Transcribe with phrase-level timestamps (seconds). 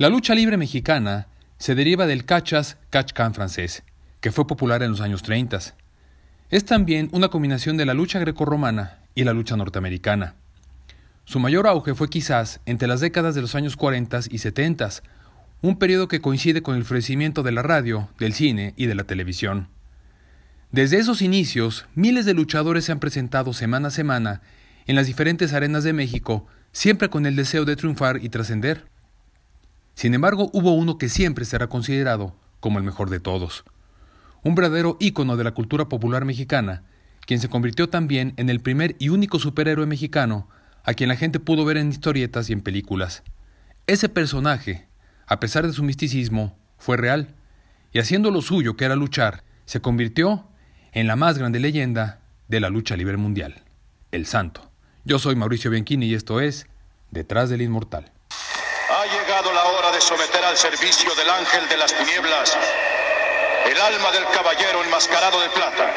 [0.00, 1.26] La lucha libre mexicana
[1.58, 3.82] se deriva del cachas catch-can francés,
[4.22, 5.58] que fue popular en los años 30.
[6.48, 10.36] Es también una combinación de la lucha grecorromana y la lucha norteamericana.
[11.26, 14.88] Su mayor auge fue quizás entre las décadas de los años 40 y 70,
[15.60, 19.04] un periodo que coincide con el florecimiento de la radio, del cine y de la
[19.04, 19.68] televisión.
[20.72, 24.40] Desde esos inicios, miles de luchadores se han presentado semana a semana
[24.86, 28.89] en las diferentes arenas de México, siempre con el deseo de triunfar y trascender.
[29.94, 33.64] Sin embargo, hubo uno que siempre será considerado como el mejor de todos.
[34.42, 36.84] Un verdadero ícono de la cultura popular mexicana,
[37.26, 40.48] quien se convirtió también en el primer y único superhéroe mexicano
[40.84, 43.22] a quien la gente pudo ver en historietas y en películas.
[43.86, 44.88] Ese personaje,
[45.26, 47.34] a pesar de su misticismo, fue real,
[47.92, 50.46] y haciendo lo suyo, que era luchar, se convirtió
[50.92, 53.62] en la más grande leyenda de la lucha libre mundial,
[54.10, 54.70] el Santo.
[55.04, 56.66] Yo soy Mauricio Bianchini y esto es
[57.10, 58.12] Detrás del Inmortal.
[58.90, 62.56] Ha llegado la hora someter al servicio del ángel de las tinieblas
[63.66, 65.94] el alma del caballero enmascarado de plata.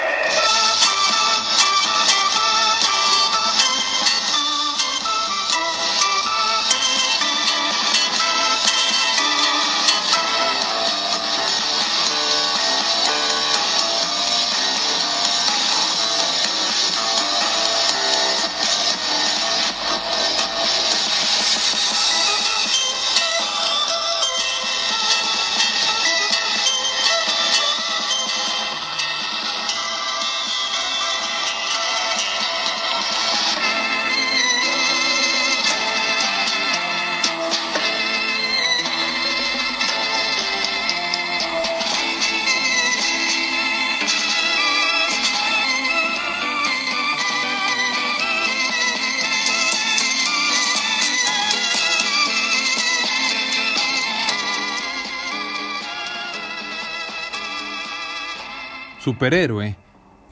[59.04, 59.76] Superhéroe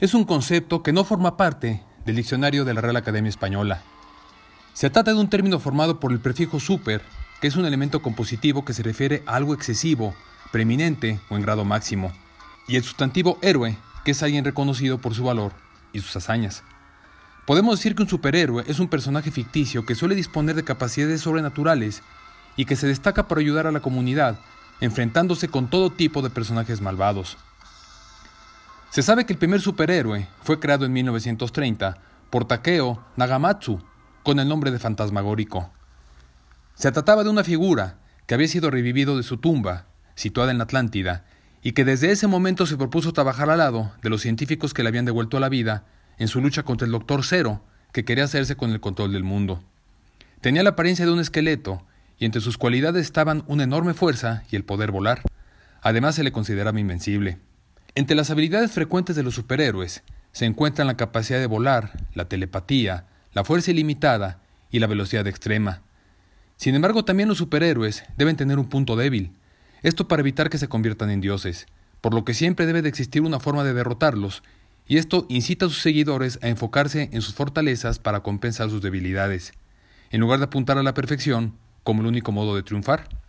[0.00, 3.82] es un concepto que no forma parte del diccionario de la Real Academia Española.
[4.72, 7.02] Se trata de un término formado por el prefijo super,
[7.42, 10.14] que es un elemento compositivo que se refiere a algo excesivo,
[10.52, 12.12] preeminente o en grado máximo,
[12.66, 13.76] y el sustantivo héroe,
[14.06, 15.52] que es alguien reconocido por su valor
[15.92, 16.64] y sus hazañas.
[17.46, 22.02] Podemos decir que un superhéroe es un personaje ficticio que suele disponer de capacidades sobrenaturales
[22.56, 24.38] y que se destaca por ayudar a la comunidad,
[24.80, 27.36] enfrentándose con todo tipo de personajes malvados.
[28.92, 31.96] Se sabe que el primer superhéroe fue creado en 1930
[32.28, 33.82] por Takeo Nagamatsu
[34.22, 35.72] con el nombre de Fantasmagórico.
[36.74, 40.64] Se trataba de una figura que había sido revivido de su tumba, situada en la
[40.64, 41.24] Atlántida,
[41.62, 44.90] y que desde ese momento se propuso trabajar al lado de los científicos que le
[44.90, 45.86] habían devuelto la vida
[46.18, 47.64] en su lucha contra el Doctor Cero,
[47.94, 49.64] que quería hacerse con el control del mundo.
[50.42, 51.82] Tenía la apariencia de un esqueleto,
[52.18, 55.22] y entre sus cualidades estaban una enorme fuerza y el poder volar.
[55.80, 57.38] Además se le consideraba invencible.
[57.94, 63.06] Entre las habilidades frecuentes de los superhéroes se encuentran la capacidad de volar, la telepatía,
[63.34, 65.82] la fuerza ilimitada y la velocidad extrema.
[66.56, 69.32] Sin embargo, también los superhéroes deben tener un punto débil,
[69.82, 71.66] esto para evitar que se conviertan en dioses,
[72.00, 74.42] por lo que siempre debe de existir una forma de derrotarlos,
[74.86, 79.52] y esto incita a sus seguidores a enfocarse en sus fortalezas para compensar sus debilidades,
[80.10, 83.21] en lugar de apuntar a la perfección como el único modo de triunfar.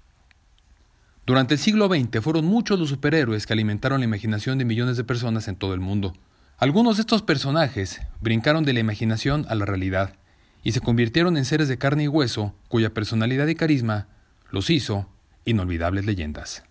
[1.25, 5.05] Durante el siglo XX fueron muchos los superhéroes que alimentaron la imaginación de millones de
[5.05, 6.13] personas en todo el mundo.
[6.57, 10.17] Algunos de estos personajes brincaron de la imaginación a la realidad
[10.63, 14.07] y se convirtieron en seres de carne y hueso cuya personalidad y carisma
[14.51, 15.09] los hizo
[15.45, 16.63] inolvidables leyendas.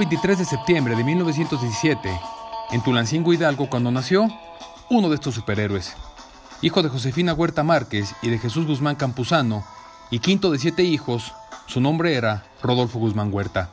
[0.00, 2.08] 23 de septiembre de 1917,
[2.70, 4.28] en Tulancingo Hidalgo, cuando nació
[4.88, 5.92] uno de estos superhéroes.
[6.62, 9.62] Hijo de Josefina Huerta Márquez y de Jesús Guzmán Campuzano,
[10.10, 11.34] y quinto de siete hijos,
[11.66, 13.72] su nombre era Rodolfo Guzmán Huerta.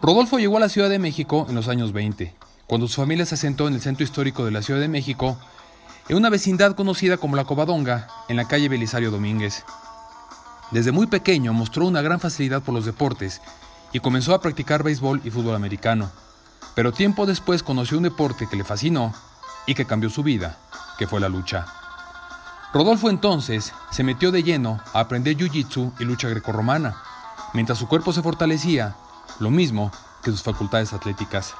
[0.00, 2.34] Rodolfo llegó a la Ciudad de México en los años 20,
[2.66, 5.38] cuando su familia se asentó en el centro histórico de la Ciudad de México,
[6.08, 9.64] en una vecindad conocida como La Covadonga, en la calle Belisario Domínguez.
[10.72, 13.40] Desde muy pequeño mostró una gran facilidad por los deportes
[13.92, 16.10] y comenzó a practicar béisbol y fútbol americano.
[16.74, 19.12] pero tiempo después conoció un deporte que le fascinó
[19.66, 20.56] y que cambió su vida,
[20.98, 21.66] que fue la lucha.
[22.72, 26.96] Rodolfo entonces se metió de lleno a aprender jiu-jitsu y lucha grecorromana,
[27.52, 28.94] mientras su cuerpo se fortalecía,
[29.40, 29.90] lo mismo
[30.22, 31.54] que sus facultades atléticas.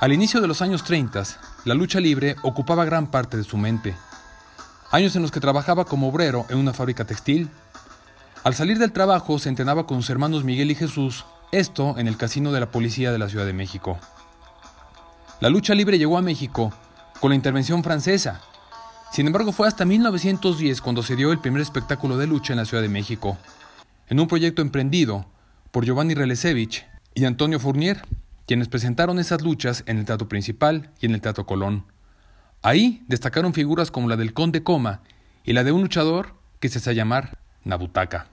[0.00, 1.22] Al inicio de los años 30,
[1.64, 3.94] la lucha libre ocupaba gran parte de su mente.
[4.90, 7.50] Años en los que trabajaba como obrero en una fábrica textil.
[8.42, 12.16] Al salir del trabajo se entrenaba con sus hermanos Miguel y Jesús, esto en el
[12.16, 13.98] casino de la policía de la Ciudad de México.
[15.40, 16.72] La lucha libre llegó a México
[17.20, 18.40] con la intervención francesa.
[19.12, 22.64] Sin embargo, fue hasta 1910 cuando se dio el primer espectáculo de lucha en la
[22.64, 23.36] Ciudad de México,
[24.08, 25.26] en un proyecto emprendido
[25.70, 28.02] por Giovanni Relesevich y Antonio Fournier,
[28.46, 31.86] quienes presentaron esas luchas en el Teatro Principal y en el Teatro Colón.
[32.62, 35.02] Ahí destacaron figuras como la del Conde Coma
[35.44, 38.28] y la de un luchador que se hace llamar Nabutaca.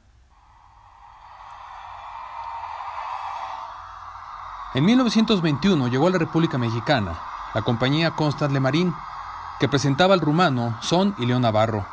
[4.73, 7.17] En 1921 llegó a la República Mexicana
[7.53, 8.93] la compañía Constant Le Marín,
[9.59, 11.85] que presentaba al rumano Son y León Navarro.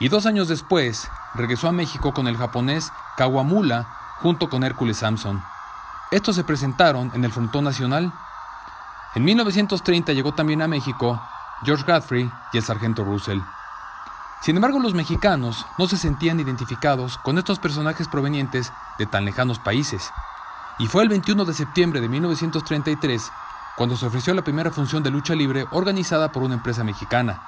[0.00, 3.86] Y dos años después regresó a México con el japonés Kawamula
[4.20, 5.42] junto con Hércules Samson.
[6.10, 8.12] Estos se presentaron en el Frontón Nacional.
[9.14, 11.22] En 1930 llegó también a México
[11.64, 13.40] George Godfrey y el sargento Russell.
[14.42, 19.60] Sin embargo, los mexicanos no se sentían identificados con estos personajes provenientes de tan lejanos
[19.60, 20.12] países.
[20.78, 23.30] Y fue el 21 de septiembre de 1933
[23.76, 27.42] cuando se ofreció la primera función de lucha libre organizada por una empresa mexicana,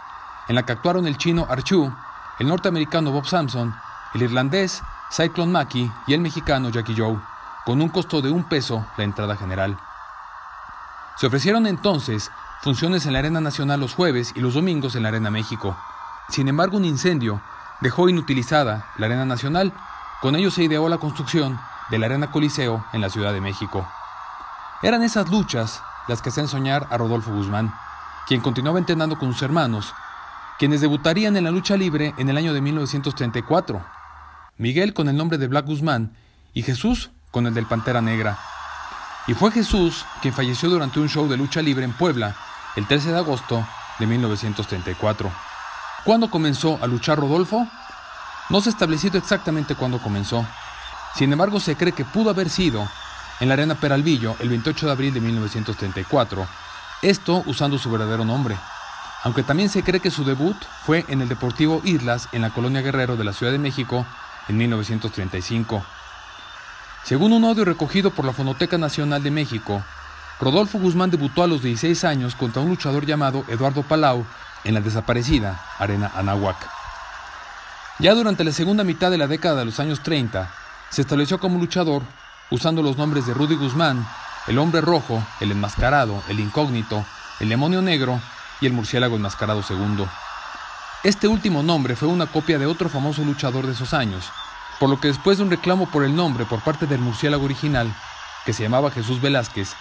[0.49, 1.93] en la que actuaron el chino Archu,
[2.39, 3.75] el norteamericano Bob Sampson,
[4.15, 7.19] el irlandés Cyclone Mackey y el mexicano Jackie Joe
[7.65, 9.79] con un costo de un peso la entrada general.
[11.17, 12.31] Se ofrecieron entonces
[12.63, 15.77] funciones en la Arena Nacional los jueves y los domingos en la Arena México.
[16.29, 17.41] Sin embargo, un incendio
[17.81, 19.73] dejó inutilizada la Arena Nacional.
[20.21, 21.59] Con ello se ideó la construcción
[21.91, 23.87] de la Arena Coliseo en la Ciudad de México.
[24.83, 27.75] Eran esas luchas las que hacían soñar a Rodolfo Guzmán,
[28.27, 29.95] quien continuaba entrenando con sus hermanos,
[30.59, 33.85] quienes debutarían en la lucha libre en el año de 1934.
[34.57, 36.15] Miguel con el nombre de Black Guzmán
[36.53, 38.39] y Jesús con el del Pantera Negra.
[39.27, 42.37] Y fue Jesús quien falleció durante un show de lucha libre en Puebla
[42.77, 43.67] el 13 de agosto
[43.99, 45.31] de 1934.
[46.05, 47.67] ¿Cuándo comenzó a luchar Rodolfo?
[48.51, 50.47] No se ha establecido exactamente cuándo comenzó.
[51.17, 52.89] Sin embargo, se cree que pudo haber sido
[53.41, 56.47] en la Arena Peralvillo el 28 de abril de 1934,
[57.03, 58.57] esto usando su verdadero nombre.
[59.23, 62.83] Aunque también se cree que su debut fue en el Deportivo Islas en la Colonia
[62.83, 64.05] Guerrero de la Ciudad de México
[64.49, 65.85] en 1935.
[67.05, 69.83] Según un audio recogido por la Fonoteca Nacional de México,
[70.41, 74.27] Rodolfo Guzmán debutó a los 16 años contra un luchador llamado Eduardo Palau
[74.65, 76.57] en la desaparecida Arena Anahuac.
[77.99, 80.51] Ya durante la segunda mitad de la década de los años 30,
[80.95, 82.05] se estableció como luchador
[82.53, 84.07] usando los nombres de Rudy Guzmán,
[84.47, 87.05] el hombre rojo, el enmascarado, el incógnito,
[87.41, 88.21] el demonio negro
[88.61, 90.09] y el murciélago enmascarado segundo.
[91.03, 94.31] Este último nombre fue una copia de otro famoso luchador de esos años,
[94.79, 97.93] por lo que después de un reclamo por el nombre por parte del murciélago original,
[98.47, 99.75] que se llamaba Jesús Velázquez,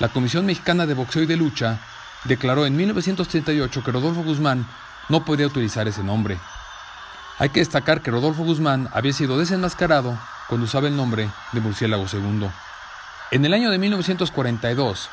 [0.00, 1.78] la Comisión Mexicana de Boxeo y de Lucha
[2.24, 4.66] declaró en 1938 que Rodolfo Guzmán
[5.08, 6.40] no podía utilizar ese nombre.
[7.38, 12.06] Hay que destacar que Rodolfo Guzmán había sido desenmascarado cuando usaba el nombre de Murciélago
[12.12, 12.48] II.
[13.30, 15.08] En el año de 1942,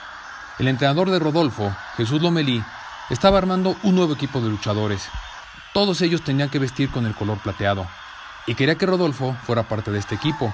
[0.60, 2.64] el entrenador de Rodolfo, Jesús Lomelí,
[3.10, 5.10] estaba armando un nuevo equipo de luchadores.
[5.74, 7.88] Todos ellos tenían que vestir con el color plateado
[8.46, 10.54] y quería que Rodolfo fuera parte de este equipo.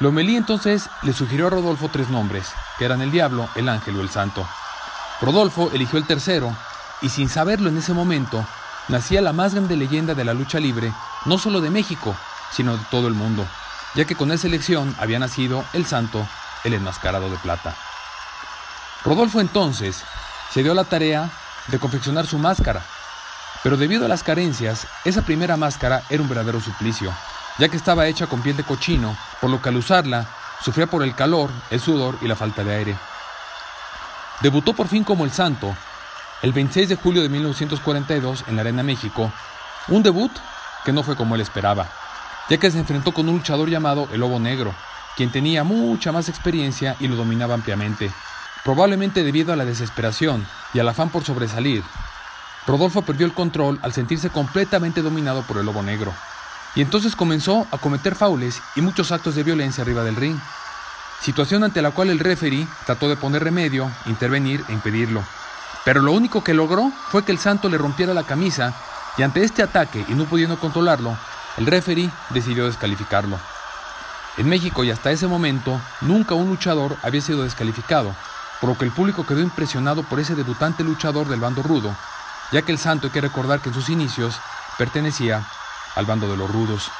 [0.00, 4.00] Lomelí entonces le sugirió a Rodolfo tres nombres, que eran el diablo, el ángel o
[4.00, 4.46] el santo.
[5.20, 6.54] Rodolfo eligió el tercero,
[7.00, 8.44] y sin saberlo en ese momento,
[8.88, 10.92] nacía la más grande leyenda de la lucha libre,
[11.24, 12.14] no solo de México,
[12.52, 13.46] sino de todo el mundo,
[13.94, 16.26] ya que con esa elección había nacido el santo,
[16.64, 17.74] el enmascarado de plata.
[19.04, 20.04] Rodolfo entonces
[20.52, 21.30] se dio la tarea
[21.68, 22.82] de confeccionar su máscara,
[23.62, 27.12] pero debido a las carencias, esa primera máscara era un verdadero suplicio,
[27.58, 30.26] ya que estaba hecha con piel de cochino, por lo que al usarla
[30.62, 32.96] sufría por el calor, el sudor y la falta de aire.
[34.40, 35.76] Debutó por fin como el santo,
[36.42, 39.32] el 26 de julio de 1942 en la Arena México,
[39.88, 40.30] un debut
[40.84, 41.88] que no fue como él esperaba,
[42.48, 44.74] ya que se enfrentó con un luchador llamado el Lobo Negro,
[45.16, 48.10] quien tenía mucha más experiencia y lo dominaba ampliamente,
[48.64, 51.82] probablemente debido a la desesperación y al afán por sobresalir,
[52.66, 56.12] Rodolfo perdió el control al sentirse completamente dominado por el lobo negro,
[56.74, 60.38] y entonces comenzó a cometer faules y muchos actos de violencia arriba del ring,
[61.20, 65.24] situación ante la cual el referee trató de poner remedio, intervenir e impedirlo.
[65.84, 68.74] Pero lo único que logró fue que el santo le rompiera la camisa
[69.16, 71.16] y ante este ataque y no pudiendo controlarlo,
[71.58, 73.38] el referee decidió descalificarlo.
[74.36, 78.14] En México y hasta ese momento nunca un luchador había sido descalificado,
[78.60, 81.94] por lo que el público quedó impresionado por ese debutante luchador del bando rudo,
[82.52, 84.36] ya que el santo hay que recordar que en sus inicios
[84.78, 85.44] pertenecía
[85.96, 86.92] al bando de los rudos.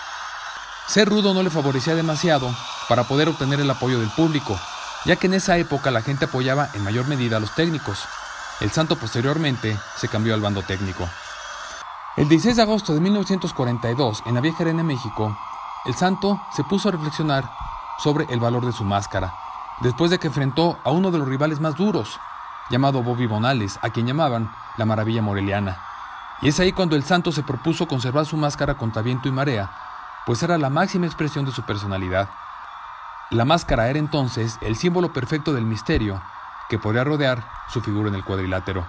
[0.88, 2.52] Ser rudo no le favorecía demasiado
[2.88, 4.58] para poder obtener el apoyo del público,
[5.04, 8.00] ya que en esa época la gente apoyaba en mayor medida a los técnicos.
[8.58, 11.08] El santo posteriormente se cambió al bando técnico.
[12.16, 15.36] El 16 de agosto de 1942, en la vieja arena de México,
[15.84, 17.48] el santo se puso a reflexionar
[17.98, 19.34] sobre el valor de su máscara,
[19.80, 22.18] después de que enfrentó a uno de los rivales más duros,
[22.70, 25.78] llamado Bobby Bonales, a quien llamaban la Maravilla Moreliana.
[26.42, 29.70] Y es ahí cuando el santo se propuso conservar su máscara contra viento y marea,
[30.26, 32.28] pues era la máxima expresión de su personalidad.
[33.30, 36.20] La máscara era entonces el símbolo perfecto del misterio
[36.68, 38.86] que podría rodear su figura en el cuadrilátero.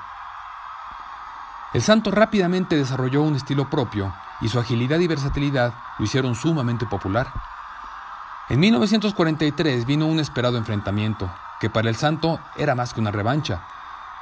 [1.72, 4.12] El santo rápidamente desarrolló un estilo propio
[4.42, 7.32] y su agilidad y versatilidad lo hicieron sumamente popular.
[8.50, 13.62] En 1943 vino un esperado enfrentamiento, que para el santo era más que una revancha.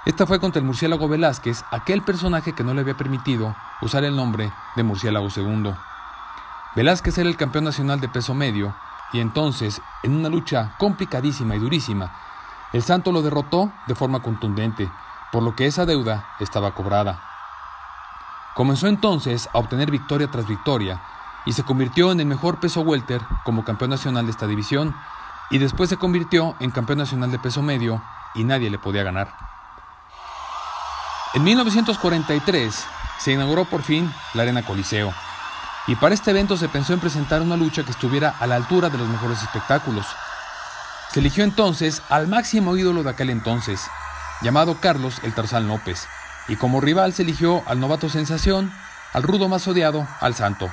[0.06, 4.18] Esta fue contra el murciélago Velázquez, aquel personaje que no le había permitido usar el
[4.18, 5.74] nombre de murciélago II.
[6.75, 8.75] Velázquez era el campeón nacional de peso medio,
[9.13, 12.13] y entonces, en una lucha complicadísima y durísima,
[12.74, 14.92] el santo lo derrotó de forma contundente,
[15.32, 17.26] por lo que esa deuda estaba cobrada.
[18.58, 21.00] Comenzó entonces a obtener victoria tras victoria
[21.46, 24.96] y se convirtió en el mejor peso welter como campeón nacional de esta división
[25.52, 28.02] y después se convirtió en campeón nacional de peso medio
[28.34, 29.32] y nadie le podía ganar.
[31.36, 32.84] En 1943
[33.20, 35.14] se inauguró por fin la Arena Coliseo
[35.86, 38.90] y para este evento se pensó en presentar una lucha que estuviera a la altura
[38.90, 40.08] de los mejores espectáculos.
[41.12, 43.84] Se eligió entonces al máximo ídolo de aquel entonces,
[44.42, 46.08] llamado Carlos el Tarzán López,
[46.48, 48.72] y como rival se eligió al novato sensación,
[49.13, 50.70] al rudo más odiado, al santo.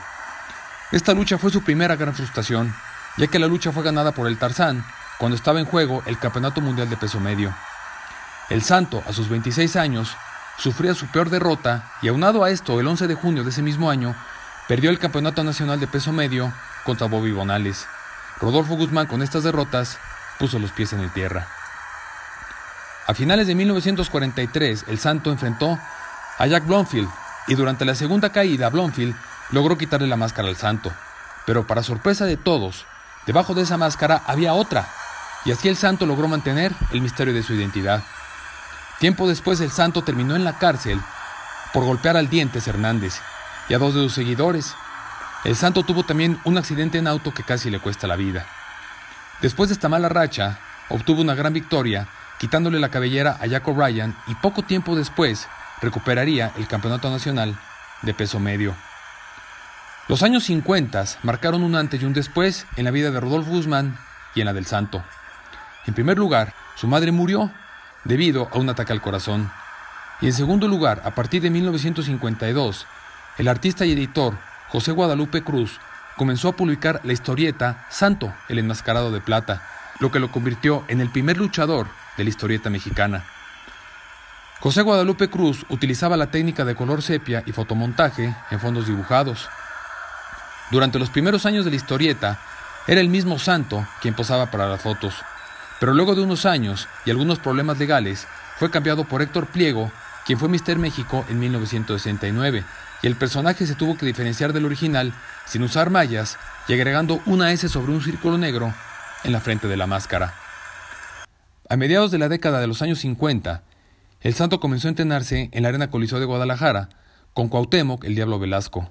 [0.92, 2.74] Esta lucha fue su primera gran frustración,
[3.16, 4.84] ya que la lucha fue ganada por el Tarzán
[5.18, 7.54] cuando estaba en juego el Campeonato Mundial de Peso Medio.
[8.50, 10.16] El santo, a sus 26 años,
[10.58, 13.90] sufría su peor derrota y aunado a esto, el 11 de junio de ese mismo
[13.90, 14.14] año,
[14.68, 16.52] perdió el Campeonato Nacional de Peso Medio
[16.84, 17.86] contra Bobby Bonales.
[18.40, 19.98] Rodolfo Guzmán con estas derrotas
[20.38, 21.46] puso los pies en el tierra.
[23.06, 25.78] A finales de 1943, el Santo enfrentó
[26.38, 27.08] a Jack Blomfield
[27.46, 29.14] y durante la segunda caída, Blomfield
[29.50, 30.90] logró quitarle la máscara al Santo.
[31.44, 32.86] Pero para sorpresa de todos,
[33.26, 34.88] debajo de esa máscara había otra,
[35.44, 38.02] y así el Santo logró mantener el misterio de su identidad.
[39.00, 40.98] Tiempo después, el Santo terminó en la cárcel
[41.74, 43.20] por golpear al Dientes Hernández
[43.68, 44.74] y a dos de sus seguidores.
[45.44, 48.46] El Santo tuvo también un accidente en auto que casi le cuesta la vida.
[49.42, 50.58] Después de esta mala racha,
[50.88, 52.08] obtuvo una gran victoria
[52.38, 55.48] quitándole la cabellera a Jack O'Brien y poco tiempo después
[55.80, 57.56] recuperaría el campeonato nacional
[58.02, 58.74] de peso medio.
[60.08, 63.96] Los años 50 marcaron un antes y un después en la vida de Rodolfo Guzmán
[64.34, 65.02] y en la del Santo.
[65.86, 67.50] En primer lugar, su madre murió
[68.04, 69.50] debido a un ataque al corazón.
[70.20, 72.86] Y en segundo lugar, a partir de 1952,
[73.38, 74.36] el artista y editor
[74.68, 75.80] José Guadalupe Cruz
[76.16, 79.62] comenzó a publicar la historieta Santo, el enmascarado de plata,
[80.00, 83.24] lo que lo convirtió en el primer luchador de la historieta mexicana.
[84.60, 89.48] José Guadalupe Cruz utilizaba la técnica de color sepia y fotomontaje en fondos dibujados.
[90.70, 92.38] Durante los primeros años de la historieta,
[92.86, 95.16] era el mismo Santo quien posaba para las fotos,
[95.80, 98.26] pero luego de unos años y algunos problemas legales,
[98.58, 99.90] fue cambiado por Héctor Pliego,
[100.24, 102.64] quien fue Mister México en 1969,
[103.02, 105.12] y el personaje se tuvo que diferenciar del original
[105.44, 108.72] sin usar mallas y agregando una S sobre un círculo negro
[109.24, 110.43] en la frente de la máscara.
[111.66, 113.62] A mediados de la década de los años 50,
[114.20, 116.90] el santo comenzó a entrenarse en la Arena Coliseo de Guadalajara
[117.32, 118.90] con Cuauhtémoc el Diablo Velasco,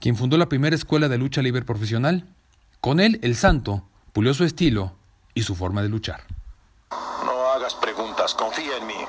[0.00, 2.26] quien fundó la primera escuela de lucha libre profesional.
[2.80, 4.96] Con él, el santo pulió su estilo
[5.34, 6.24] y su forma de luchar.
[7.24, 9.04] No hagas preguntas, confía en mí.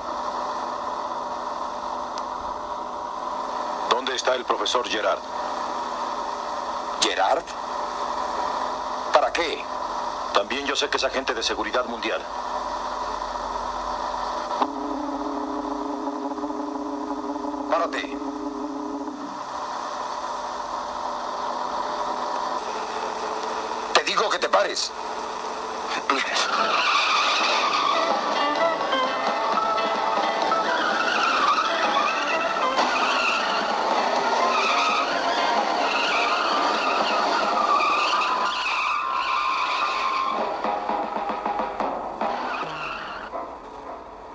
[3.90, 5.18] ¿Dónde está el profesor Gerard?
[7.02, 7.44] ¿Gerard?
[9.12, 9.58] ¿Para qué?
[10.34, 12.22] También yo sé que es agente de seguridad mundial.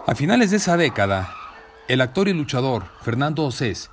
[0.06, 1.34] A finales de esa década,
[1.88, 3.90] el actor y luchador Fernando Osés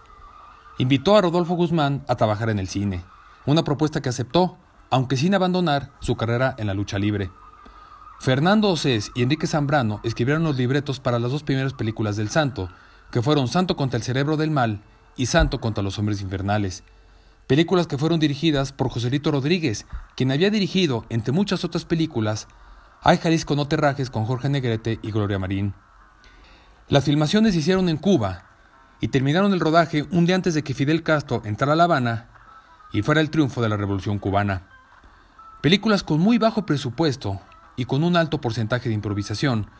[0.78, 3.02] invitó a Rodolfo Guzmán a trabajar en el cine,
[3.46, 4.58] una propuesta que aceptó,
[4.90, 7.30] aunque sin abandonar su carrera en la lucha libre.
[8.20, 12.70] Fernando Osés y Enrique Zambrano escribieron los libretos para las dos primeras películas del Santo,
[13.10, 14.80] que fueron Santo contra el Cerebro del Mal
[15.16, 16.84] y Santo contra los Hombres Infernales.
[17.46, 19.86] Películas que fueron dirigidas por Joselito Rodríguez,
[20.16, 22.48] quien había dirigido, entre muchas otras películas,
[23.06, 25.74] Ay Jalisco no te rajes con Jorge Negrete y Gloria Marín.
[26.88, 28.46] Las filmaciones se hicieron en Cuba
[28.98, 32.28] y terminaron el rodaje un día antes de que Fidel Castro entrara a La Habana
[32.94, 34.73] y fuera el triunfo de la Revolución cubana.
[35.64, 37.40] Películas con muy bajo presupuesto
[37.74, 39.70] y con un alto porcentaje de improvisación,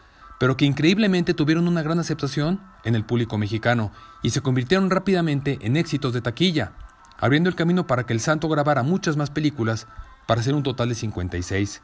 [0.41, 5.59] pero que increíblemente tuvieron una gran aceptación en el público mexicano y se convirtieron rápidamente
[5.61, 6.73] en éxitos de taquilla,
[7.19, 9.87] abriendo el camino para que el santo grabara muchas más películas
[10.27, 11.83] para hacer un total de 56.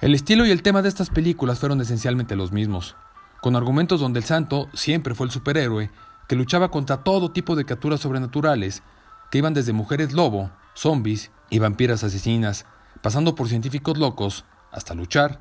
[0.00, 2.96] El estilo y el tema de estas películas fueron esencialmente los mismos,
[3.40, 5.92] con argumentos donde el santo siempre fue el superhéroe
[6.26, 8.82] que luchaba contra todo tipo de criaturas sobrenaturales,
[9.30, 12.66] que iban desde mujeres lobo, zombies y vampiras asesinas,
[13.02, 15.38] pasando por científicos locos, hasta luchar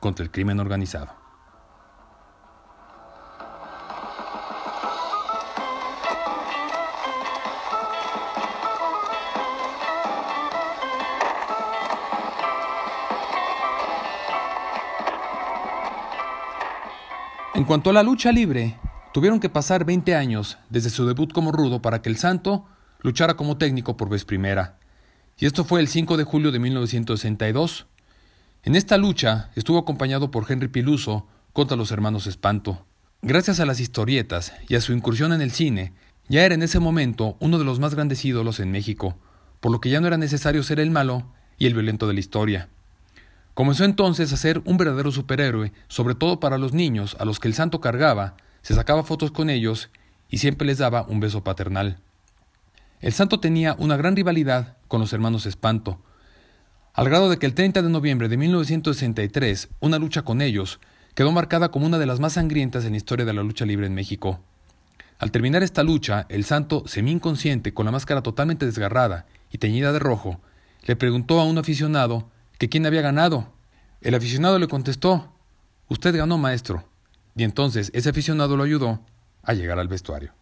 [0.00, 1.14] contra el crimen organizado.
[17.54, 18.78] En cuanto a la lucha libre,
[19.12, 22.66] tuvieron que pasar 20 años desde su debut como rudo para que el Santo
[23.00, 24.76] luchara como técnico por vez primera.
[25.38, 27.86] Y esto fue el 5 de julio de 1962,
[28.66, 32.86] en esta lucha estuvo acompañado por Henry Piluso contra los hermanos Espanto.
[33.20, 35.92] Gracias a las historietas y a su incursión en el cine,
[36.28, 39.18] ya era en ese momento uno de los más grandes ídolos en México,
[39.60, 42.20] por lo que ya no era necesario ser el malo y el violento de la
[42.20, 42.70] historia.
[43.52, 47.48] Comenzó entonces a ser un verdadero superhéroe, sobre todo para los niños a los que
[47.48, 49.90] el santo cargaba, se sacaba fotos con ellos
[50.30, 51.98] y siempre les daba un beso paternal.
[53.02, 55.98] El santo tenía una gran rivalidad con los hermanos Espanto,
[56.92, 60.78] al grado de que el 30 de noviembre de 1963, una lucha con ellos
[61.16, 63.88] quedó marcada como una de las más sangrientas en la historia de la lucha libre
[63.88, 64.38] en México.
[65.18, 69.98] Al terminar esta lucha, el santo, semi-inconsciente, con la máscara totalmente desgarrada y teñida de
[69.98, 70.40] rojo,
[70.84, 73.52] le preguntó a un aficionado que quién había ganado.
[74.00, 75.34] El aficionado le contestó,
[75.88, 76.84] Usted ganó, maestro.
[77.34, 79.00] Y entonces ese aficionado lo ayudó
[79.42, 80.34] a llegar al vestuario.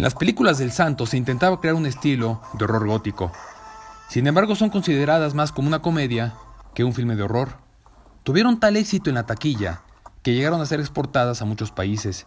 [0.00, 3.32] En las películas del santo se intentaba crear un estilo de horror gótico.
[4.08, 6.32] Sin embargo, son consideradas más como una comedia
[6.72, 7.58] que un filme de horror.
[8.22, 9.82] Tuvieron tal éxito en la taquilla
[10.22, 12.26] que llegaron a ser exportadas a muchos países.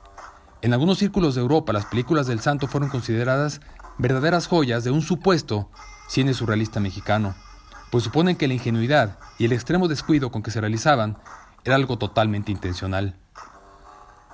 [0.61, 3.59] En algunos círculos de Europa, las películas del santo fueron consideradas
[3.97, 5.71] verdaderas joyas de un supuesto
[6.07, 7.33] cine surrealista mexicano,
[7.89, 11.17] pues suponen que la ingenuidad y el extremo descuido con que se realizaban
[11.63, 13.17] era algo totalmente intencional.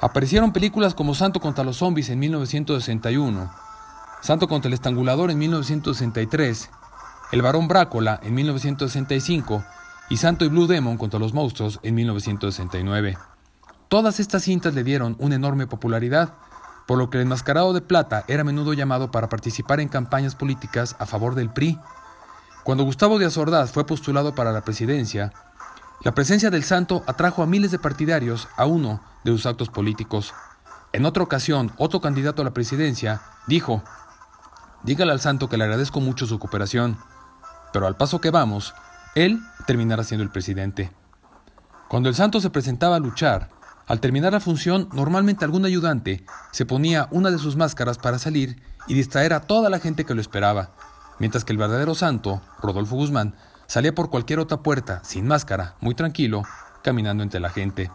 [0.02, 3.52] Aparecieron películas como Santo contra los zombies en 1961,
[4.22, 6.70] Santo contra el estrangulador en 1963,
[7.34, 9.62] El varón Brácola en 1965
[10.10, 13.18] y Santo y Blue Demon contra los monstruos en 1969.
[13.90, 16.34] Todas estas cintas le dieron una enorme popularidad,
[16.88, 20.34] por lo que el enmascarado de plata era a menudo llamado para participar en campañas
[20.34, 21.78] políticas a favor del PRI.
[22.64, 25.34] Cuando Gustavo Díaz Ordaz fue postulado para la presidencia,
[26.02, 30.34] la presencia del santo atrajo a miles de partidarios a uno de sus actos políticos.
[30.94, 33.84] En otra ocasión, otro candidato a la presidencia dijo,
[34.84, 36.98] dígale al santo que le agradezco mucho su cooperación,
[37.74, 38.74] pero al paso que vamos,
[39.14, 40.92] él terminará siendo el presidente.
[41.90, 43.50] Cuando el santo se presentaba a luchar,
[43.86, 48.62] al terminar la función, normalmente algún ayudante se ponía una de sus máscaras para salir
[48.88, 50.72] y distraer a toda la gente que lo esperaba,
[51.20, 53.36] mientras que el verdadero santo, Rodolfo Guzmán,
[53.70, 56.42] Salía por cualquier otra puerta, sin máscara, muy tranquilo,
[56.82, 57.92] caminando entre la gente.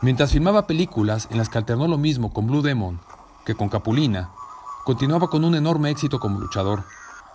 [0.00, 2.98] Mientras filmaba películas en las que alternó lo mismo con Blue Demon
[3.44, 4.30] que con Capulina,
[4.86, 6.84] continuaba con un enorme éxito como luchador,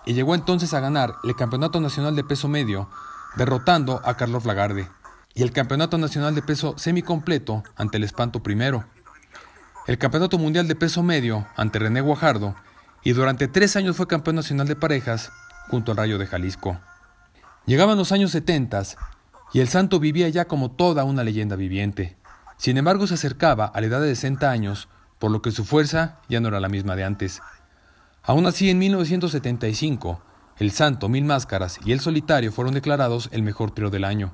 [0.04, 2.88] y llegó entonces a ganar el Campeonato Nacional de Peso Medio,
[3.36, 4.90] derrotando a Carlos Lagarde,
[5.32, 8.86] y el Campeonato Nacional de Peso Semicompleto ante el Espanto primero,
[9.86, 12.56] el Campeonato Mundial de Peso Medio ante René Guajardo,
[13.04, 15.30] y durante tres años fue campeón nacional de parejas
[15.68, 16.76] junto al Rayo de Jalisco.
[17.66, 18.82] Llegaban los años 70
[19.52, 22.16] y el santo vivía ya como toda una leyenda viviente.
[22.56, 26.20] Sin embargo, se acercaba a la edad de 60 años, por lo que su fuerza
[26.28, 27.42] ya no era la misma de antes.
[28.22, 30.22] Aún así, en 1975,
[30.58, 34.32] el Santo, Mil Máscaras y el Solitario fueron declarados el mejor trío del año.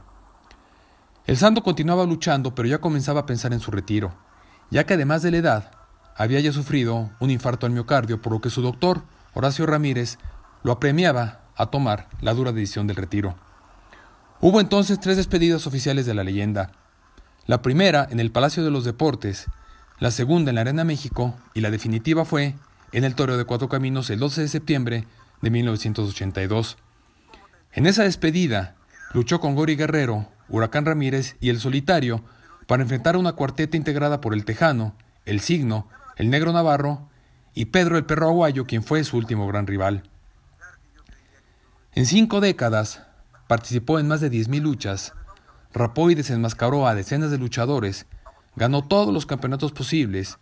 [1.26, 4.12] El Santo continuaba luchando, pero ya comenzaba a pensar en su retiro,
[4.70, 5.70] ya que además de la edad,
[6.16, 10.18] había ya sufrido un infarto al miocardio, por lo que su doctor, Horacio Ramírez,
[10.62, 13.36] lo apremiaba a tomar la dura decisión del retiro.
[14.40, 16.72] Hubo entonces tres despedidas oficiales de la leyenda.
[17.46, 19.46] La primera en el Palacio de los Deportes,
[19.98, 22.54] la segunda en la Arena México y la definitiva fue
[22.92, 25.04] en el Toreo de Cuatro Caminos el 12 de septiembre
[25.40, 26.76] de 1982.
[27.72, 28.76] En esa despedida,
[29.12, 32.24] luchó con Gori Guerrero, Huracán Ramírez y El Solitario
[32.66, 34.94] para enfrentar una cuarteta integrada por El Tejano,
[35.24, 37.08] El Signo, El Negro Navarro
[37.54, 40.02] y Pedro el Perro Aguayo, quien fue su último gran rival.
[41.94, 43.02] En cinco décadas,
[43.46, 45.12] participó en más de 10.000 luchas,
[45.74, 48.06] rapó y desenmascaró a decenas de luchadores,
[48.56, 50.38] ganó todos los campeonatos posibles,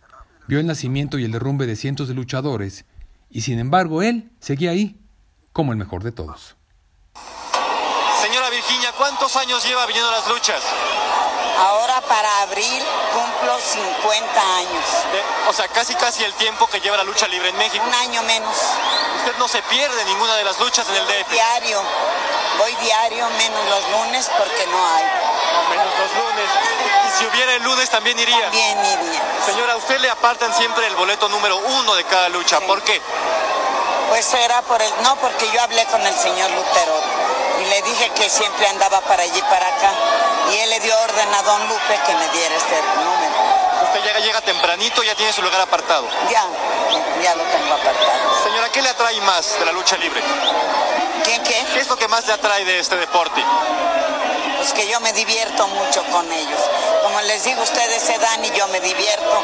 [0.47, 2.85] vio el nacimiento y el derrumbe de cientos de luchadores,
[3.29, 5.01] y sin embargo él seguía ahí,
[5.51, 6.55] como el mejor de todos.
[8.21, 10.63] Señora Virginia, ¿cuántos años lleva viniendo las luchas?
[11.61, 14.85] Ahora para abril cumplo 50 años.
[15.13, 17.85] Eh, o sea, casi casi el tiempo que lleva la lucha libre en México.
[17.85, 18.55] Un año menos.
[19.17, 21.29] Usted no se pierde ninguna de las luchas en el DF.
[21.29, 21.83] Diario.
[22.57, 25.03] Voy diario, menos los lunes porque no hay.
[25.69, 26.49] Menos los lunes.
[27.07, 28.41] Y si hubiera el lunes también iría.
[28.41, 29.21] También iría.
[29.45, 32.59] Señora, a usted le apartan siempre el boleto número uno de cada lucha.
[32.61, 32.99] ¿Por qué?
[34.09, 34.91] Pues era por el...
[35.03, 37.01] No, porque yo hablé con el señor Lutero
[37.71, 39.91] le dije que siempre andaba para allí para acá.
[40.51, 43.31] Y él le dio orden a don Lupe que me diera este número.
[43.83, 46.05] Usted llega, llega tempranito, ya tiene su lugar apartado.
[46.29, 46.45] Ya,
[47.23, 48.43] ya lo tengo apartado.
[48.43, 50.21] Señora, ¿qué le atrae más de la lucha libre?
[51.23, 51.65] ¿Qué, qué?
[51.73, 53.41] ¿Qué es lo que más le atrae de este deporte?
[54.57, 56.59] Pues que yo me divierto mucho con ellos.
[57.03, 59.43] Como les digo, ustedes se dan y yo me divierto.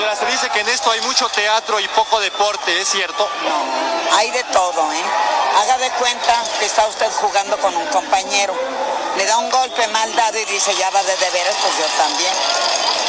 [0.00, 3.28] Señora, se dice que en esto hay mucho teatro y poco deporte, ¿es cierto?
[3.44, 5.04] No, hay de todo, ¿eh?
[5.58, 8.54] Haga de cuenta que está usted jugando con un compañero.
[9.18, 11.84] Le da un golpe mal dado y dice, ya va de de veras, pues yo
[12.02, 12.32] también.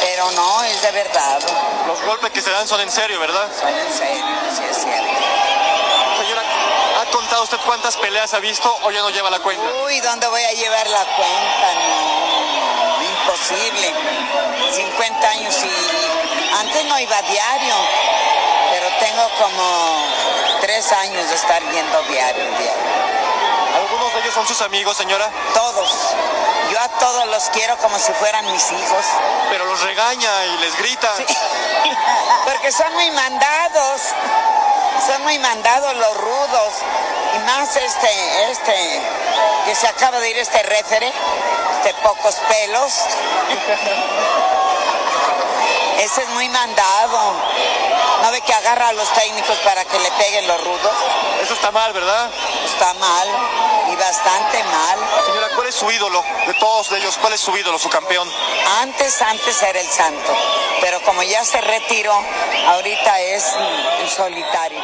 [0.02, 1.40] Pero no, es de verdad.
[1.86, 3.48] Los golpes que se dan son en serio, ¿verdad?
[3.58, 4.24] Son en serio,
[4.54, 5.12] sí es cierto.
[6.18, 6.42] Señora,
[7.00, 9.64] ¿ha contado usted cuántas peleas ha visto o ya no lleva la cuenta?
[9.86, 11.72] Uy, ¿dónde voy a llevar la cuenta?
[11.72, 12.11] No,
[13.42, 13.92] imposible.
[14.72, 17.74] 50 años y antes no iba diario,
[18.70, 20.06] pero tengo como
[20.60, 22.72] tres años de estar yendo diario, diario.
[23.76, 25.28] ¿Algunos de ellos son sus amigos, señora?
[25.54, 26.14] Todos.
[26.70, 29.04] Yo a todos los quiero como si fueran mis hijos.
[29.50, 31.10] Pero los regaña y les grita.
[31.16, 31.24] Sí.
[32.44, 34.02] Porque son muy mandados.
[35.06, 36.72] Son muy mandados los rudos.
[37.34, 39.00] Y más este, este,
[39.64, 41.12] que se acaba de ir este refere,
[41.84, 42.92] de pocos pelos.
[45.98, 47.34] Ese es muy mandado.
[48.22, 50.92] ¿No ve que agarra a los técnicos para que le peguen los rudos?
[51.42, 52.30] Eso está mal, ¿verdad?
[52.64, 53.28] Está mal
[53.92, 54.98] y bastante mal.
[55.26, 56.22] Señora, ¿cuál es su ídolo?
[56.46, 58.26] De todos ellos, ¿cuál es su ídolo, su campeón?
[58.80, 60.32] Antes, antes era el santo,
[60.80, 62.12] pero como ya se retiró,
[62.68, 63.44] ahorita es
[64.02, 64.80] el solitario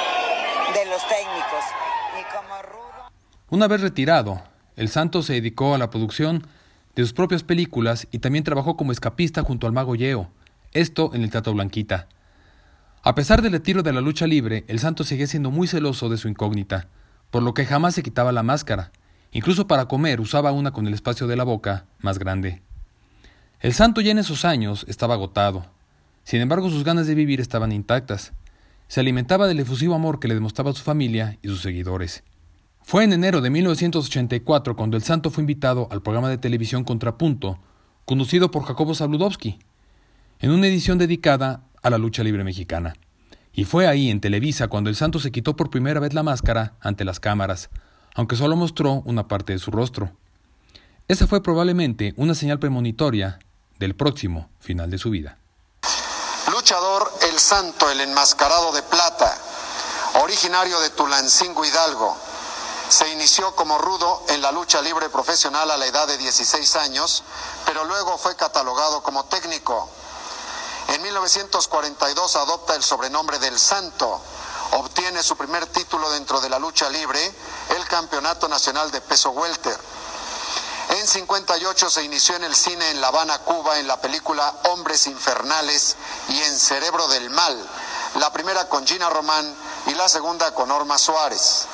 [0.75, 1.65] de los técnicos.
[2.21, 3.11] Y como rudo...
[3.51, 4.43] Una vez retirado,
[4.77, 6.47] el santo se dedicó a la producción
[6.95, 10.29] de sus propias películas y también trabajó como escapista junto al mago Yeo,
[10.73, 12.09] esto en el Teatro Blanquita.
[13.03, 16.19] A pesar del retiro de la lucha libre, el santo seguía siendo muy celoso de
[16.19, 16.89] su incógnita,
[17.31, 18.91] por lo que jamás se quitaba la máscara.
[19.33, 22.63] Incluso para comer usaba una con el espacio de la boca más grande.
[23.61, 25.67] El santo ya en esos años estaba agotado.
[26.25, 28.33] Sin embargo, sus ganas de vivir estaban intactas.
[28.87, 32.23] Se alimentaba del efusivo amor que le demostraba su familia y sus seguidores.
[32.83, 37.59] Fue en enero de 1984 cuando el santo fue invitado al programa de televisión Contrapunto,
[38.07, 39.59] conducido por Jacobo Zabludovsky,
[40.41, 42.95] en una edición dedicada a la lucha libre mexicana.
[43.53, 46.75] Y fue ahí, en Televisa, cuando el santo se quitó por primera vez la máscara
[46.81, 47.71] ante las cámaras,
[48.19, 50.11] aunque solo mostró una parte de su rostro.
[51.07, 53.39] Esa fue probablemente una señal premonitoria
[53.79, 55.39] del próximo final de su vida.
[56.51, 59.39] Luchador El Santo, el enmascarado de plata,
[60.21, 62.17] originario de Tulancingo Hidalgo,
[62.89, 67.23] se inició como rudo en la lucha libre profesional a la edad de 16 años,
[67.67, 69.89] pero luego fue catalogado como técnico.
[70.89, 74.21] En 1942 adopta el sobrenombre del Santo.
[74.73, 77.21] Obtiene su primer título dentro de la lucha libre,
[77.77, 79.79] el Campeonato Nacional de Peso Welter.
[80.91, 85.07] En 58 se inició en el cine en La Habana, Cuba, en la película Hombres
[85.07, 85.97] Infernales
[86.29, 87.57] y en Cerebro del Mal,
[88.17, 89.55] la primera con Gina Román
[89.87, 91.67] y la segunda con Norma Suárez.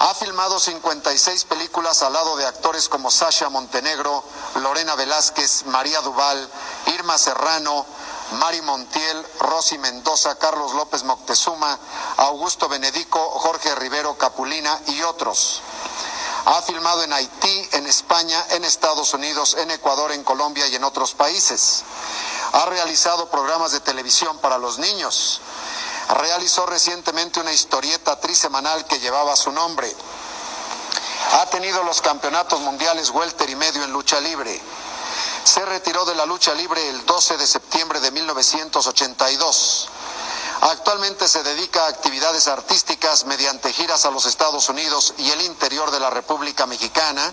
[0.00, 4.22] Ha filmado 56 películas al lado de actores como Sasha Montenegro,
[4.56, 6.48] Lorena Velázquez, María Duval,
[6.86, 7.84] Irma Serrano,
[8.32, 11.78] Mari Montiel, Rosy Mendoza, Carlos López Moctezuma,
[12.18, 15.62] Augusto Benedico, Jorge Rivero Capulina y otros.
[16.44, 20.84] Ha filmado en Haití, en España, en Estados Unidos, en Ecuador, en Colombia y en
[20.84, 21.84] otros países.
[22.52, 25.40] Ha realizado programas de televisión para los niños.
[26.08, 29.94] realizó recientemente una historieta trisemanal que llevaba su nombre.
[31.32, 34.58] Ha tenido los campeonatos mundiales welter y medio en lucha libre.
[35.48, 39.88] Se retiró de la lucha libre el 12 de septiembre de 1982.
[40.60, 45.90] Actualmente se dedica a actividades artísticas mediante giras a los Estados Unidos y el interior
[45.90, 47.32] de la República Mexicana,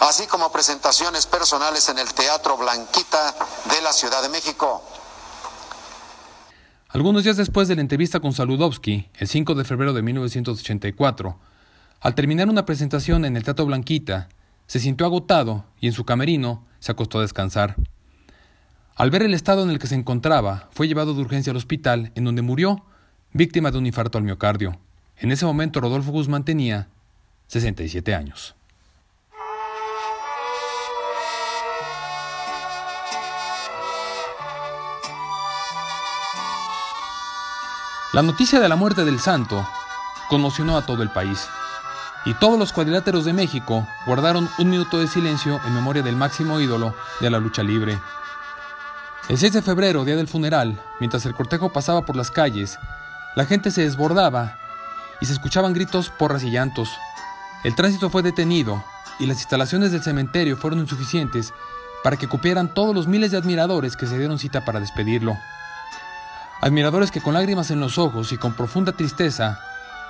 [0.00, 3.36] así como presentaciones personales en el Teatro Blanquita
[3.70, 4.82] de la Ciudad de México.
[6.88, 11.38] Algunos días después de la entrevista con Saludowski, el 5 de febrero de 1984,
[12.00, 14.28] al terminar una presentación en el Teatro Blanquita,
[14.66, 17.76] se sintió agotado y en su camerino se acostó a descansar.
[18.94, 22.12] Al ver el estado en el que se encontraba, fue llevado de urgencia al hospital,
[22.14, 22.84] en donde murió,
[23.32, 24.78] víctima de un infarto al miocardio.
[25.16, 26.88] En ese momento Rodolfo Guzmán tenía
[27.46, 28.54] 67 años.
[38.12, 39.66] La noticia de la muerte del santo
[40.28, 41.48] conmocionó a todo el país,
[42.24, 46.58] y todos los cuadriláteros de México guardaron un minuto de silencio en memoria del máximo
[46.60, 47.98] ídolo de la lucha libre.
[49.28, 52.78] El 6 de febrero, día del funeral, mientras el cortejo pasaba por las calles,
[53.36, 54.58] la gente se desbordaba
[55.20, 56.90] y se escuchaban gritos, porras y llantos.
[57.62, 58.82] El tránsito fue detenido
[59.18, 61.52] y las instalaciones del cementerio fueron insuficientes
[62.02, 65.36] para que cupieran todos los miles de admiradores que se dieron cita para despedirlo.
[66.60, 69.60] Admiradores que con lágrimas en los ojos y con profunda tristeza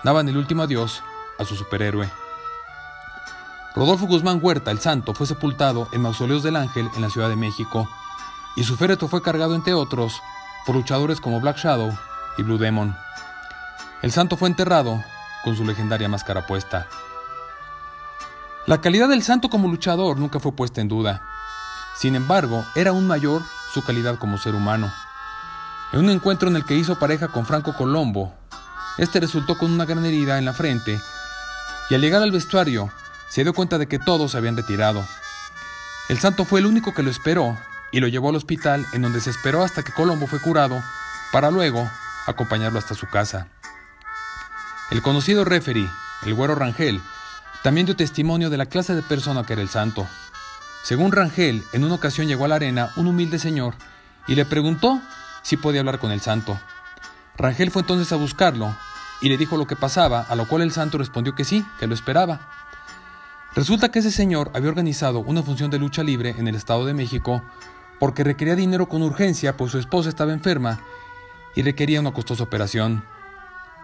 [0.03, 1.03] daban el último adiós
[1.38, 2.11] a su superhéroe.
[3.75, 7.37] Rodolfo Guzmán Huerta, el santo, fue sepultado en Mausoleos del Ángel en la Ciudad de
[7.37, 7.88] México,
[8.55, 10.23] y su féretro fue cargado, entre otros,
[10.64, 11.92] por luchadores como Black Shadow
[12.38, 12.97] y Blue Demon.
[14.01, 15.03] El santo fue enterrado
[15.42, 16.87] con su legendaria máscara puesta.
[18.66, 21.23] La calidad del santo como luchador nunca fue puesta en duda.
[21.97, 23.42] Sin embargo, era aún mayor
[23.73, 24.92] su calidad como ser humano.
[25.92, 28.33] En un encuentro en el que hizo pareja con Franco Colombo,
[28.99, 31.01] este resultó con una gran herida en la frente
[31.90, 32.90] y al llegar al vestuario
[33.29, 35.07] se dio cuenta de que todos se habían retirado.
[36.09, 37.57] El santo fue el único que lo esperó
[37.90, 40.83] y lo llevó al hospital en donde se esperó hasta que Colombo fue curado
[41.33, 41.88] para luego
[42.27, 43.49] acompañarlo hasta su casa.
[44.90, 45.88] El conocido referee,
[46.25, 47.01] el güero Rangel,
[47.62, 50.07] también dio testimonio de la clase de persona que era el santo.
[50.83, 53.75] Según Rangel, en una ocasión llegó a la arena un humilde señor
[54.27, 55.01] y le preguntó
[55.42, 56.61] si podía hablar con el santo.
[57.37, 58.77] Rangel fue entonces a buscarlo
[59.20, 61.87] y le dijo lo que pasaba, a lo cual el santo respondió que sí, que
[61.87, 62.40] lo esperaba.
[63.55, 66.94] Resulta que ese señor había organizado una función de lucha libre en el Estado de
[66.94, 67.42] México
[68.00, 70.81] porque requería dinero con urgencia, pues su esposa estaba enferma
[71.55, 73.05] y requería una costosa operación.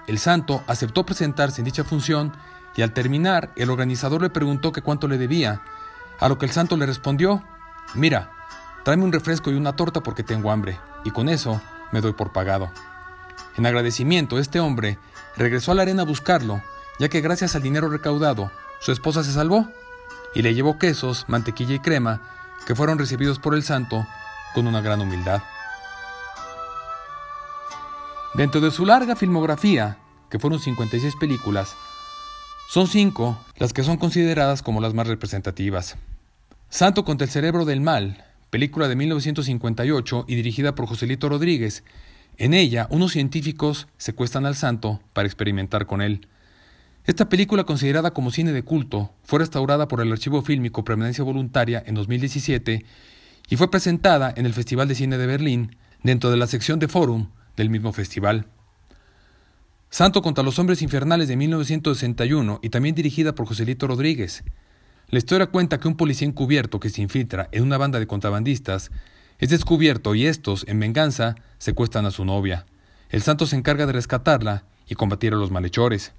[0.07, 2.33] El santo aceptó presentarse en dicha función
[2.75, 5.63] y al terminar el organizador le preguntó que cuánto le debía,
[6.19, 7.45] a lo que el santo le respondió,
[7.95, 8.31] mira,
[8.85, 11.61] tráeme un refresco y una torta porque tengo hambre y con eso
[11.93, 12.71] me doy por pagado.
[13.57, 14.99] En agradecimiento, este hombre
[15.41, 16.63] regresó a la arena a buscarlo,
[16.99, 19.67] ya que gracias al dinero recaudado, su esposa se salvó
[20.35, 22.21] y le llevó quesos, mantequilla y crema,
[22.67, 24.07] que fueron recibidos por el santo
[24.55, 25.43] con una gran humildad.
[28.35, 29.97] Dentro de su larga filmografía,
[30.29, 31.75] que fueron 56 películas,
[32.69, 35.97] son cinco las que son consideradas como las más representativas.
[36.69, 41.83] Santo contra el cerebro del mal, película de 1958 y dirigida por Joselito Rodríguez.
[42.41, 46.27] En ella, unos científicos secuestran al santo para experimentar con él.
[47.05, 51.83] Esta película, considerada como cine de culto, fue restaurada por el Archivo Fílmico Permanencia Voluntaria
[51.85, 52.83] en 2017
[53.51, 56.89] y fue presentada en el Festival de Cine de Berlín dentro de la sección de
[56.89, 58.47] Forum del mismo festival.
[59.91, 64.45] Santo contra los Hombres Infernales de 1961 y también dirigida por Joselito Rodríguez.
[65.09, 68.91] La historia cuenta que un policía encubierto que se infiltra en una banda de contrabandistas
[69.41, 72.67] es descubierto y estos, en venganza, secuestran a su novia.
[73.09, 76.13] El santo se encarga de rescatarla y combatir a los malhechores.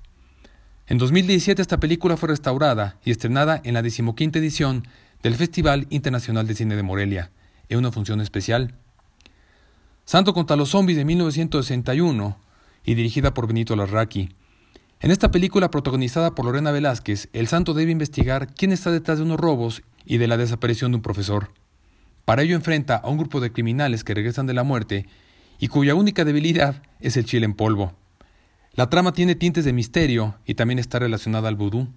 [0.88, 4.88] En 2017 esta película fue restaurada y estrenada en la decimoquinta edición
[5.22, 7.32] del Festival Internacional de Cine de Morelia,
[7.70, 8.74] en una función especial.
[10.04, 12.38] Santo contra los zombies de 1961
[12.84, 14.34] y dirigida por Benito Larraqui.
[15.00, 19.24] En esta película protagonizada por Lorena Velázquez, el santo debe investigar quién está detrás de
[19.24, 21.52] unos robos y de la desaparición de un profesor.
[22.26, 25.08] Para ello enfrenta a un grupo de criminales que regresan de la muerte
[25.60, 27.94] y cuya única debilidad es el chile en polvo.
[28.74, 31.88] La trama tiene tintes de misterio y también está relacionada al vudú.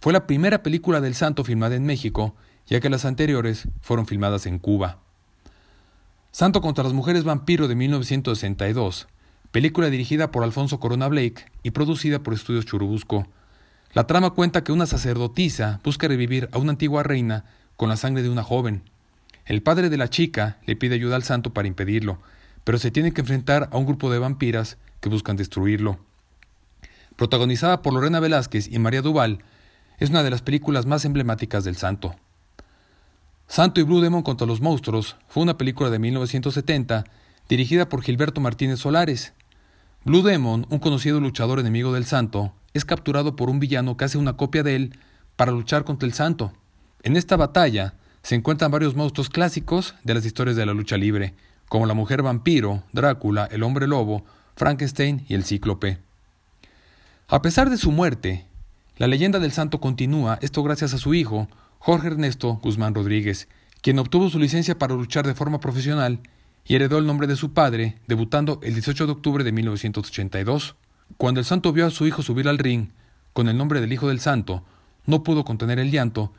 [0.00, 2.34] Fue la primera película del santo filmada en México,
[2.66, 4.98] ya que las anteriores fueron filmadas en Cuba.
[6.30, 9.08] Santo contra las mujeres vampiro de 1962
[9.54, 13.28] película dirigida por Alfonso Corona Blake y producida por Estudios Churubusco.
[13.92, 17.44] La trama cuenta que una sacerdotisa busca revivir a una antigua reina
[17.76, 18.82] con la sangre de una joven.
[19.46, 22.18] El padre de la chica le pide ayuda al santo para impedirlo,
[22.64, 25.98] pero se tiene que enfrentar a un grupo de vampiras que buscan destruirlo.
[27.16, 29.40] Protagonizada por Lorena Velázquez y María Duval,
[29.98, 32.16] es una de las películas más emblemáticas del santo.
[33.46, 37.04] Santo y Blue Demon contra los monstruos fue una película de 1970
[37.48, 39.34] dirigida por Gilberto Martínez Solares.
[40.04, 44.18] Blue Demon, un conocido luchador enemigo del santo, es capturado por un villano que hace
[44.18, 44.98] una copia de él
[45.36, 46.52] para luchar contra el santo.
[47.02, 47.94] En esta batalla
[48.24, 51.34] se encuentran varios monstruos clásicos de las historias de la lucha libre,
[51.68, 54.24] como la mujer vampiro, Drácula, el hombre lobo,
[54.56, 55.98] Frankenstein y el cíclope.
[57.28, 58.46] A pesar de su muerte,
[58.96, 63.46] la leyenda del santo continúa, esto gracias a su hijo, Jorge Ernesto Guzmán Rodríguez,
[63.82, 66.20] quien obtuvo su licencia para luchar de forma profesional
[66.64, 70.76] y heredó el nombre de su padre, debutando el 18 de octubre de 1982.
[71.18, 72.88] Cuando el santo vio a su hijo subir al ring
[73.34, 74.64] con el nombre del hijo del santo,
[75.04, 76.32] no pudo contener el llanto,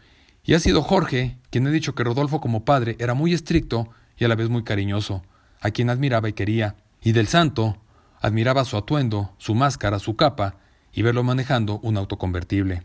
[0.46, 4.26] y ha sido Jorge quien ha dicho que Rodolfo como padre era muy estricto y
[4.26, 5.24] a la vez muy cariñoso,
[5.60, 7.78] a quien admiraba y quería, y del santo
[8.22, 10.56] admiraba su atuendo, su máscara, su capa,
[10.94, 12.84] y verlo manejando un auto convertible.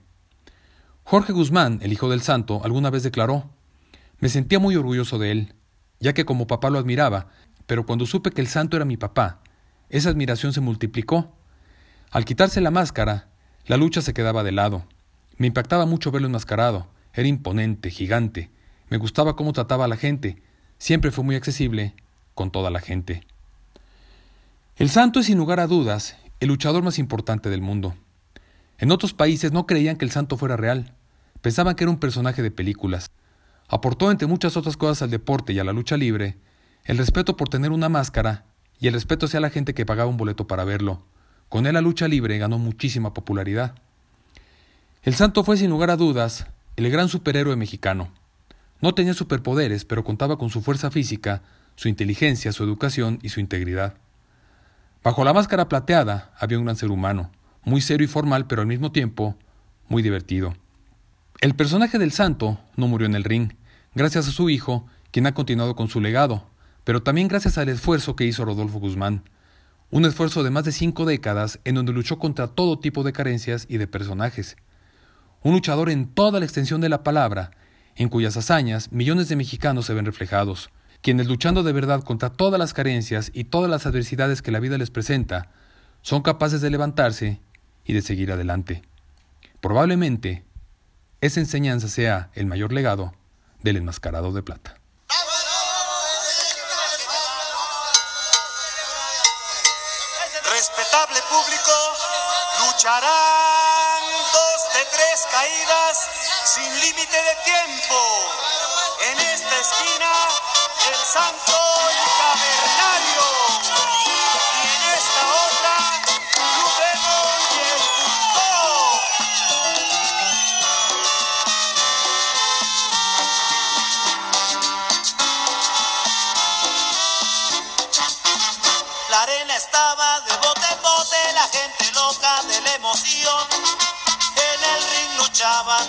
[1.05, 3.51] Jorge Guzmán, el hijo del santo, alguna vez declaró,
[4.19, 5.55] me sentía muy orgulloso de él,
[6.01, 7.29] ya que como papá lo admiraba,
[7.67, 9.41] pero cuando supe que el santo era mi papá,
[9.91, 11.37] esa admiración se multiplicó.
[12.11, 13.29] Al quitarse la máscara,
[13.67, 14.85] la lucha se quedaba de lado.
[15.37, 18.51] Me impactaba mucho verlo enmascarado, era imponente, gigante,
[18.89, 20.43] me gustaba cómo trataba a la gente,
[20.79, 21.95] siempre fue muy accesible
[22.35, 23.23] con toda la gente.
[24.77, 27.95] El santo es sin lugar a dudas el luchador más importante del mundo.
[28.79, 30.95] En otros países no creían que el santo fuera real,
[31.41, 33.11] Pensaban que era un personaje de películas.
[33.69, 36.37] Aportó, entre muchas otras cosas, al deporte y a la lucha libre,
[36.85, 38.45] el respeto por tener una máscara
[38.79, 41.03] y el respeto hacia la gente que pagaba un boleto para verlo.
[41.49, 43.75] Con él la lucha libre ganó muchísima popularidad.
[45.03, 46.47] El santo fue sin lugar a dudas
[46.81, 48.11] el gran superhéroe mexicano.
[48.81, 51.43] No tenía superpoderes, pero contaba con su fuerza física,
[51.77, 53.97] su inteligencia, su educación y su integridad.
[55.05, 57.31] Bajo la máscara plateada había un gran ser humano,
[57.65, 59.37] muy serio y formal, pero al mismo tiempo
[59.89, 60.55] muy divertido.
[61.43, 63.53] El personaje del santo no murió en el ring,
[63.95, 66.47] gracias a su hijo, quien ha continuado con su legado,
[66.85, 69.23] pero también gracias al esfuerzo que hizo Rodolfo Guzmán.
[69.91, 73.67] Un esfuerzo de más de cinco décadas en donde luchó contra todo tipo de carencias
[73.69, 74.57] y de personajes.
[75.43, 77.53] Un luchador en toda la extensión de la palabra,
[77.97, 80.71] en cuyas hazañas millones de mexicanos se ven reflejados,
[81.03, 84.77] quienes luchando de verdad contra todas las carencias y todas las adversidades que la vida
[84.77, 85.51] les presenta,
[86.03, 87.41] son capaces de levantarse
[87.85, 88.83] y de seguir adelante.
[89.61, 90.45] Probablemente
[91.21, 93.13] esa enseñanza sea el mayor legado
[93.63, 94.80] del enmascarado de plata.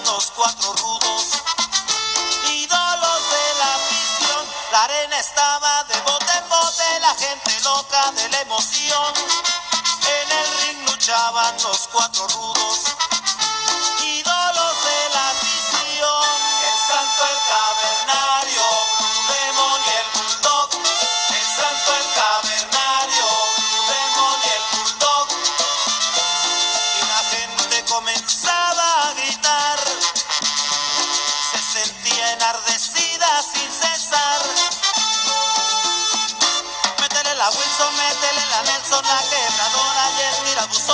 [0.06, 1.24] Los cuatro rudos,
[2.50, 4.46] ídolos de la afición.
[4.72, 9.14] La arena estaba de bote en bote, la gente loca de la emoción.
[10.08, 12.91] En el ring luchaban los cuatro rudos,
[38.92, 40.91] Nelson, la quebradora y el tirabuzón.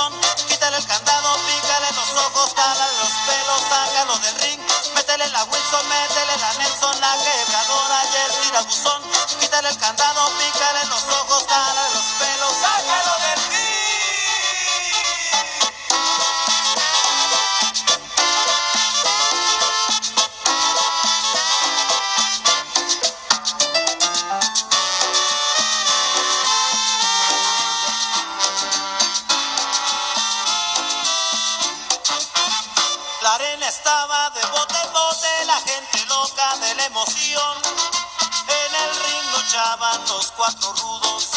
[40.18, 41.28] Los cuatro rudos,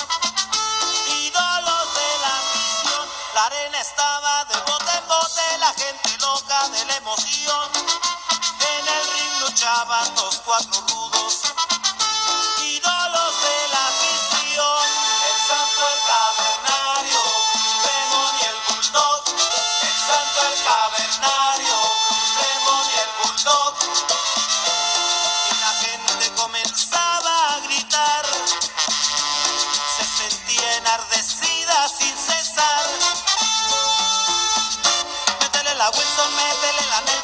[1.08, 3.08] ídolos de la misión.
[3.36, 7.70] La arena estaba de bote en bote, la gente loca de la emoción.
[8.74, 11.42] En el ring luchaban los cuatro rudos,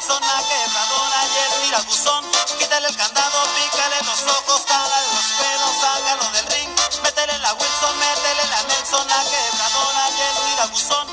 [0.08, 2.24] persona quebradora y él tira buzón.
[2.58, 6.70] Quítale el candado, pícale los ojos, cala los pelos, sácalo del ring.
[7.02, 11.07] Métele la Wilson, métele la Nelson, la quebradora y él tira buzón.